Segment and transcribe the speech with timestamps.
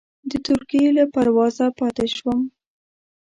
[0.29, 2.39] د ترکیې له پروازه پاتې شوم.